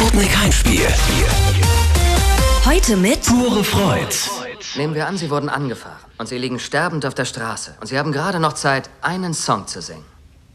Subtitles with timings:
[0.00, 0.86] Sputnik Heimspiel.
[2.64, 4.16] Heute mit Pure Freud.
[4.74, 7.98] Nehmen wir an, Sie wurden angefahren und Sie liegen sterbend auf der Straße und Sie
[7.98, 10.06] haben gerade noch Zeit, einen Song zu singen.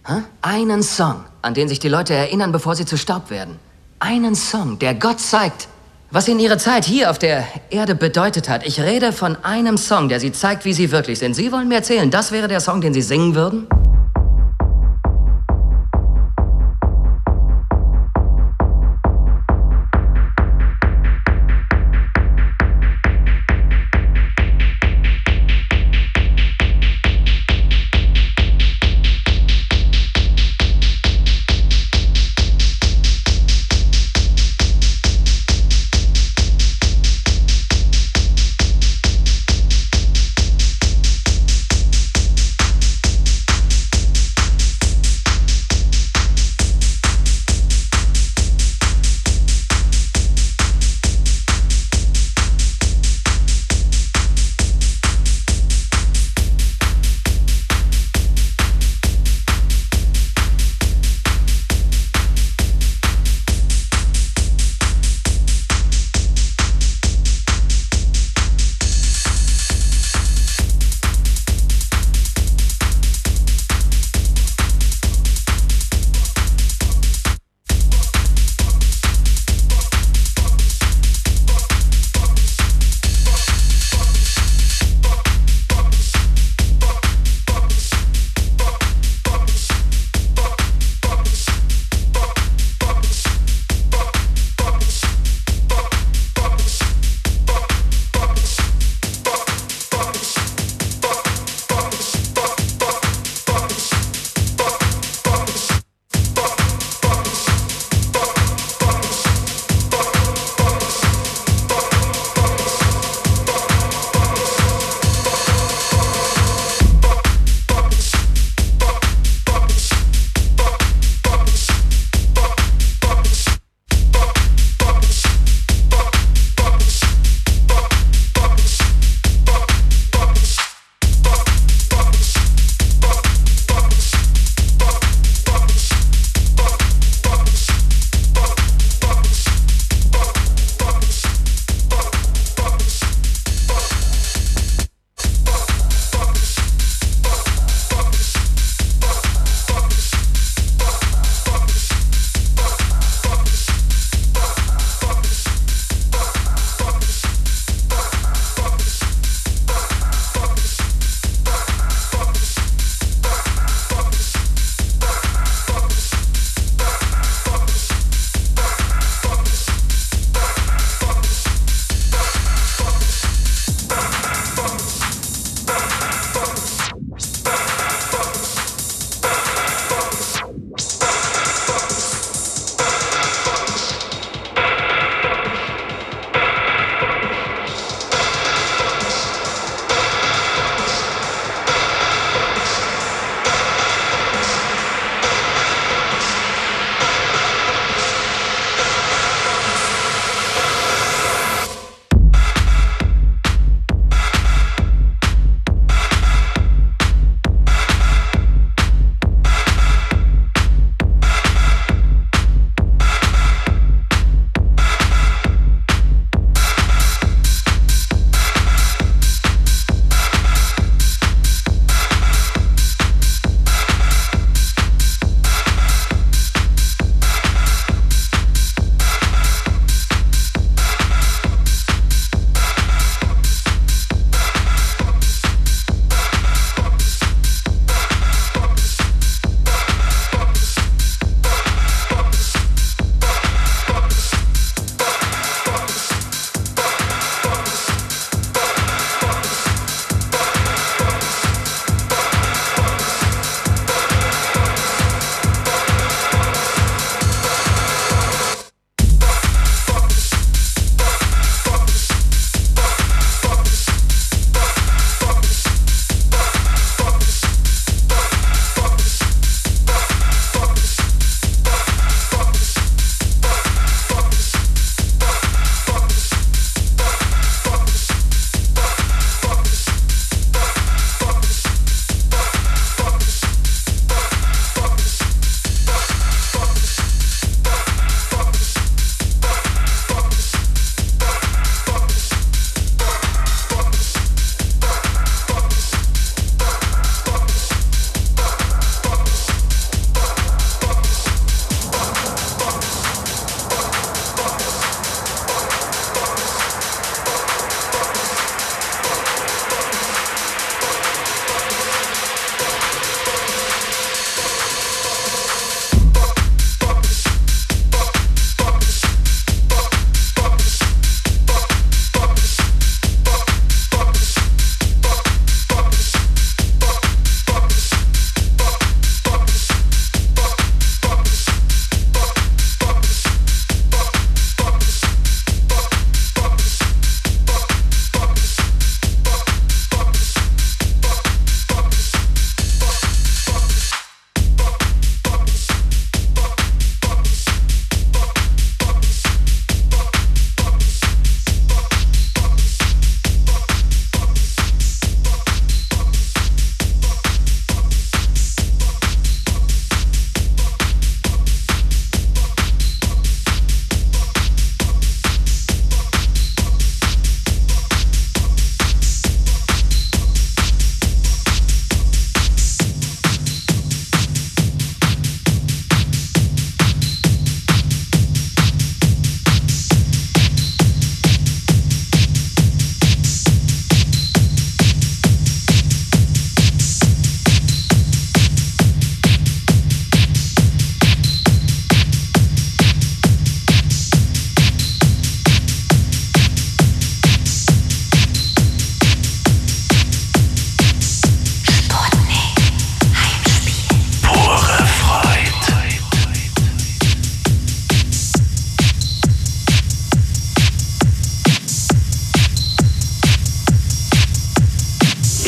[0.08, 0.23] Hä?
[0.42, 3.60] Einen Song, an den sich die Leute erinnern, bevor sie zu Staub werden.
[4.00, 5.67] Einen Song, der Gott zeigt,
[6.09, 8.65] was ihnen ihre Zeit hier auf der Erde bedeutet hat.
[8.65, 11.35] Ich rede von einem Song, der Sie zeigt, wie Sie wirklich sind.
[11.35, 13.67] Sie wollen mir erzählen, das wäre der Song, den Sie singen würden?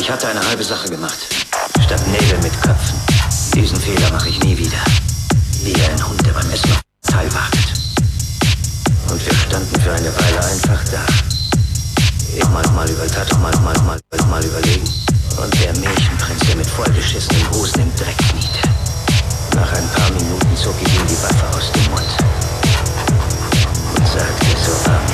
[0.07, 1.18] Ich hatte eine halbe Sache gemacht.
[1.83, 2.98] Statt Nägel mit Köpfen.
[3.54, 4.80] Diesen Fehler mache ich nie wieder.
[5.63, 6.80] Wie ein Hund, der beim Essen noch
[7.12, 7.74] Teil wagt.
[9.12, 11.04] Und wir standen für eine Weile einfach da.
[12.33, 13.04] Ich mal, über,
[13.39, 14.00] mal, mal, mal,
[14.30, 14.88] mal überlegen.
[15.44, 18.63] Und der Märchenprinz, der mit vollgeschissenen Hosen im Dreck kniete.
[19.56, 22.15] Nach ein paar Minuten zog ich ihm die Waffe aus dem Mund.
[23.98, 25.06] Und sagte, so war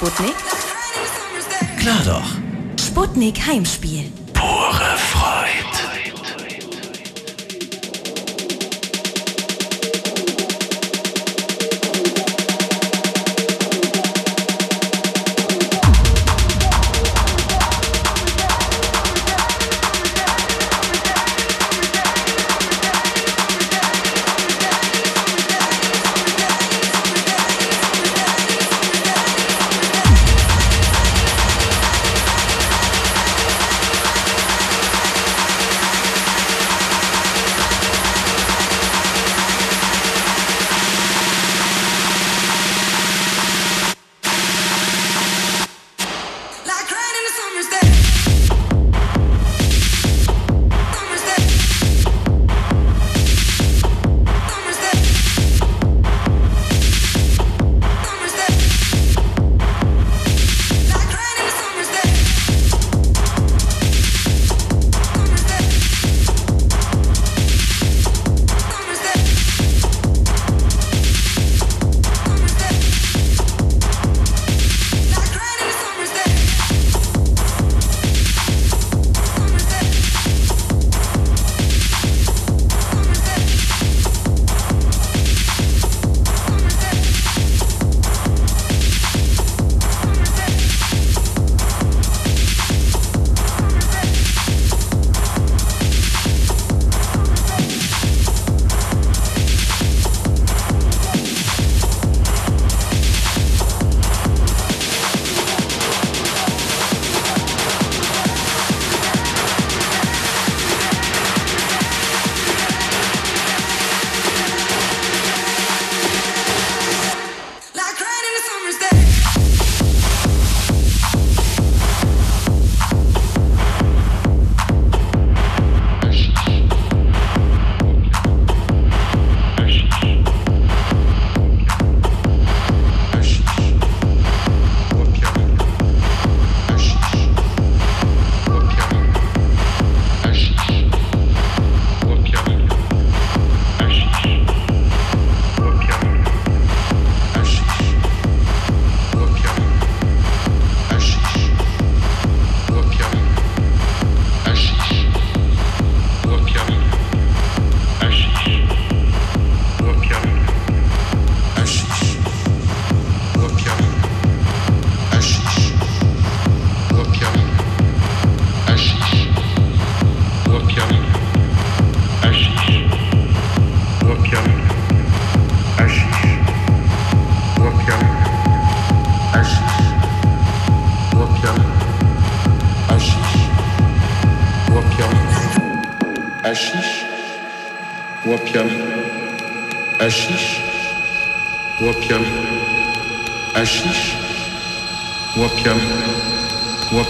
[0.00, 0.34] Sputnik?
[1.78, 2.24] Klar doch.
[2.80, 4.19] Sputnik Heimspiel.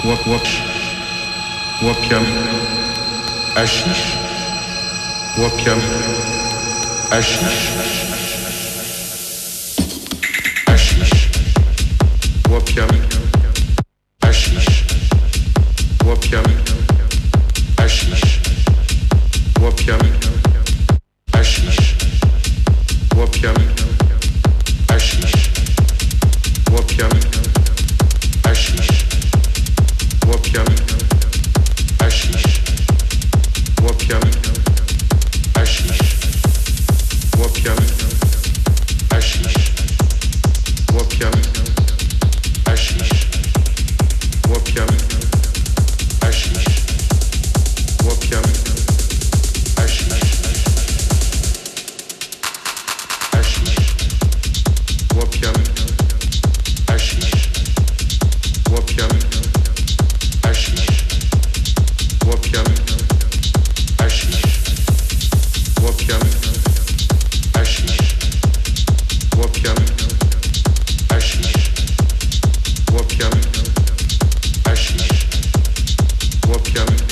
[0.04, 0.46] wop wop
[1.82, 2.24] wopium
[3.54, 4.16] hashish
[5.36, 5.80] wopium
[7.10, 8.09] hashish
[76.72, 77.09] Kevin.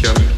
[0.00, 0.29] чем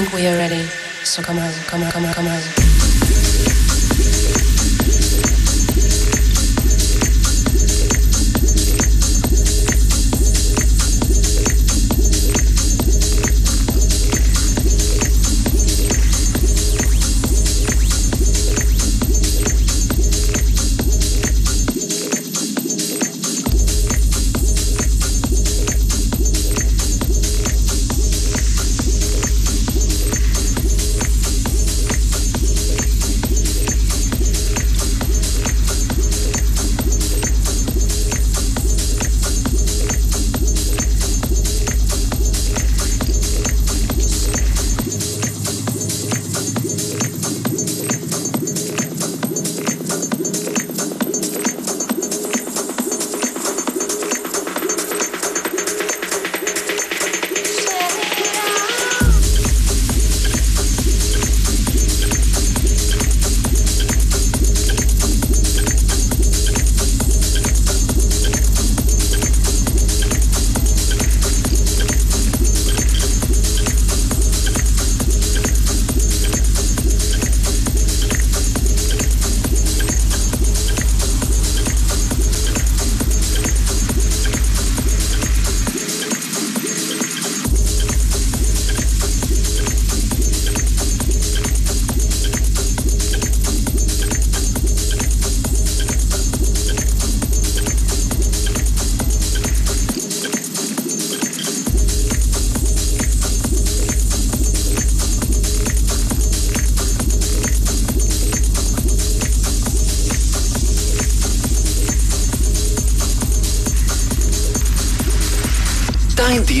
[0.00, 0.62] think we are ready.
[1.02, 2.57] So come on, come on, come on, come on.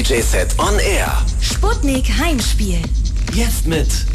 [0.08, 1.22] DJ-Set on Air.
[1.38, 2.80] Sputnik Heimspiel.
[3.34, 4.06] Jetzt mit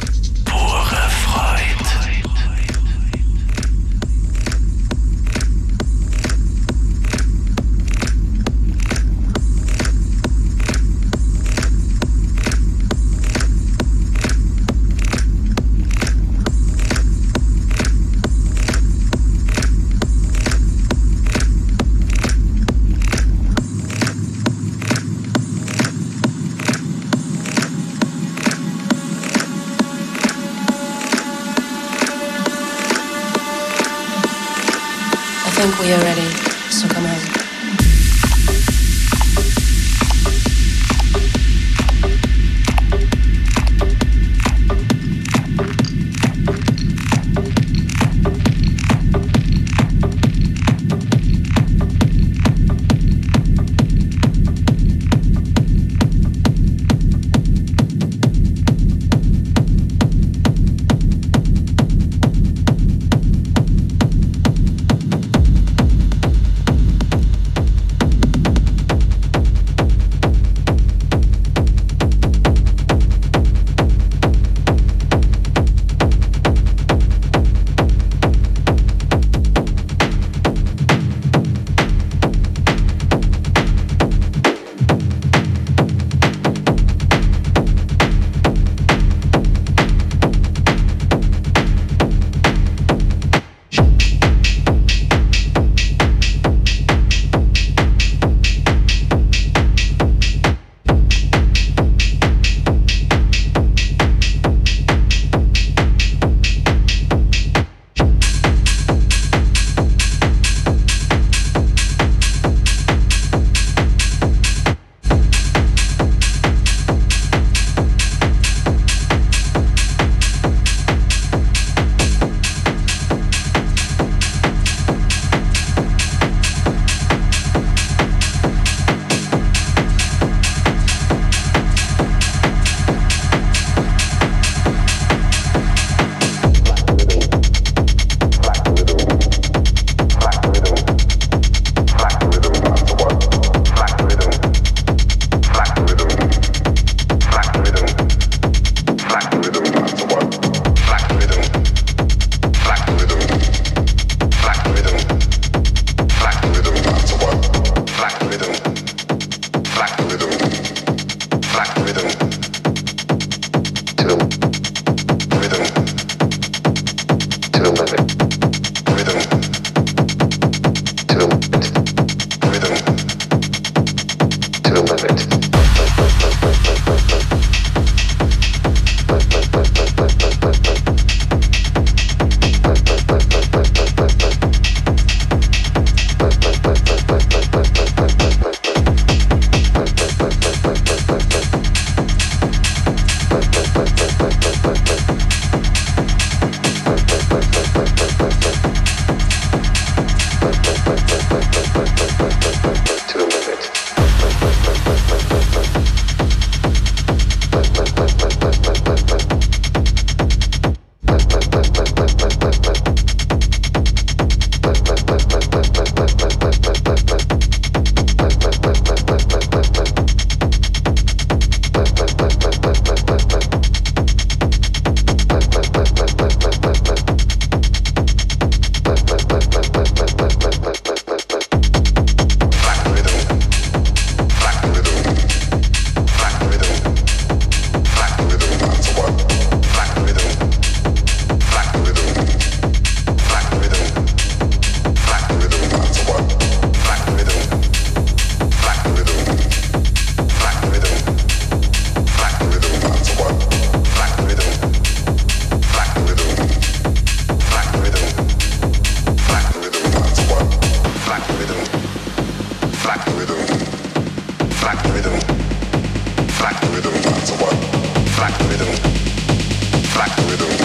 [270.34, 270.63] widow.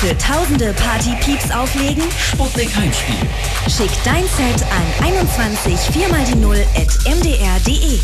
[0.00, 2.02] Für tausende Party-Peeps auflegen?
[2.18, 3.16] Sputnik Heimspiel.
[3.68, 7.98] Schick dein Set an 21 4 mal die 0 at mdr.de.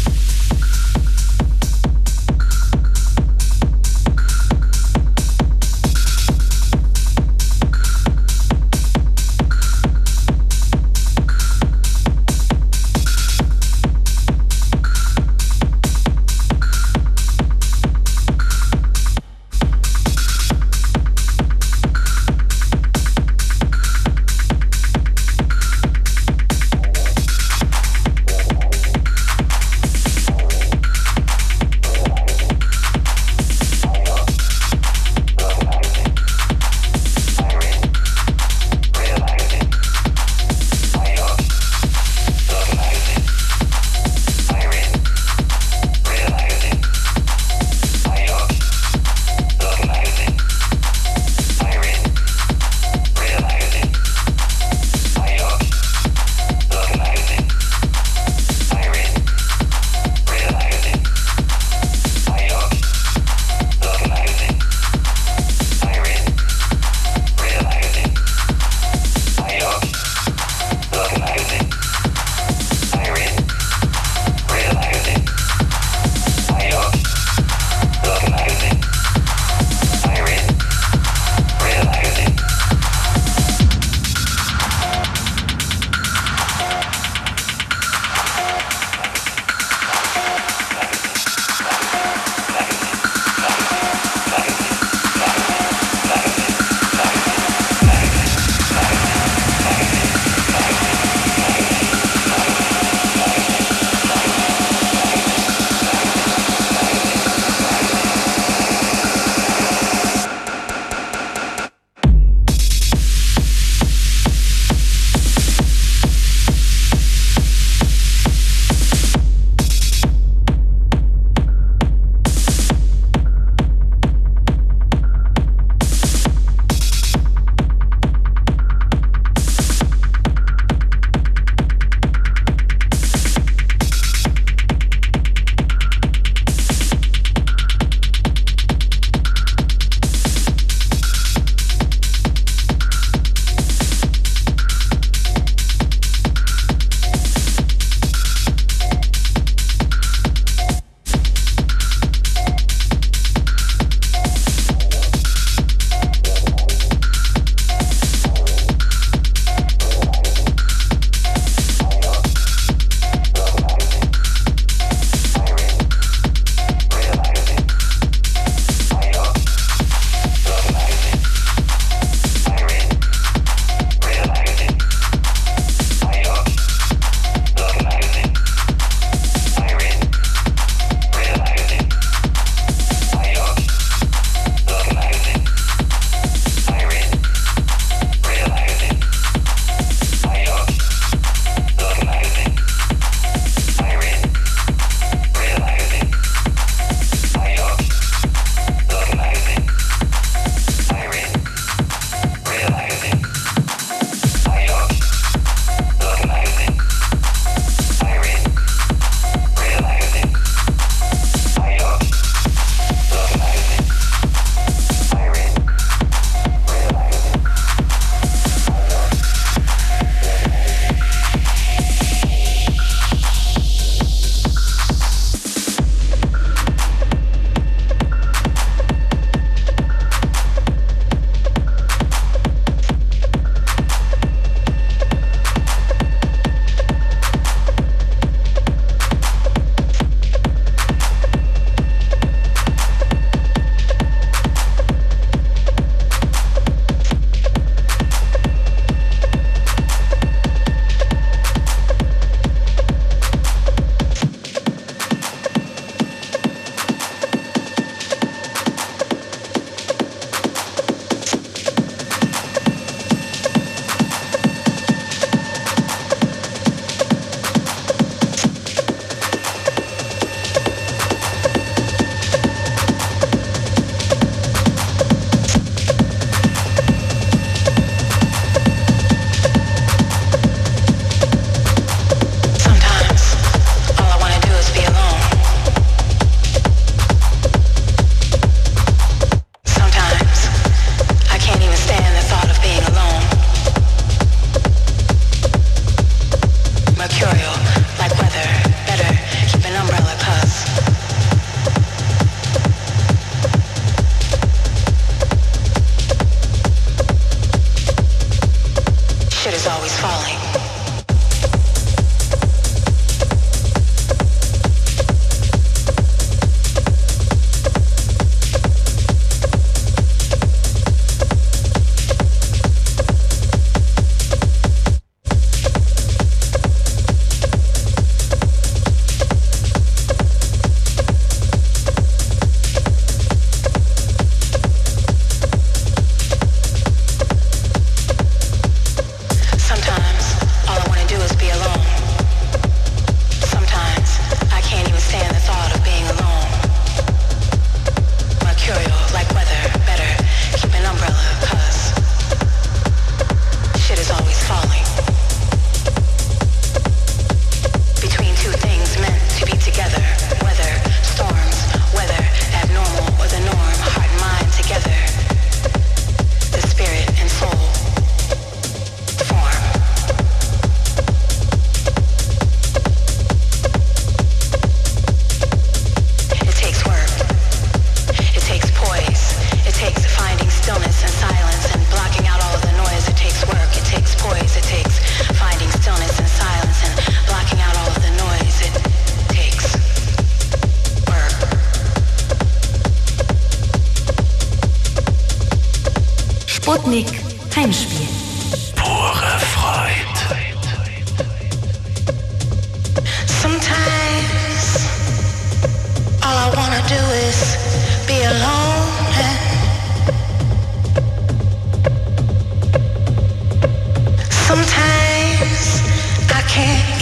[309.46, 310.55] shit is always falling.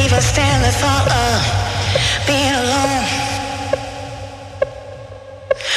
[0.05, 1.40] people stand there for uh,
[2.26, 3.05] being alone.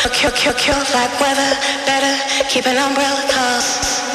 [0.04, 1.52] A cure, cure, cure like weather,
[1.86, 2.14] better
[2.50, 4.07] keep an umbrella cause.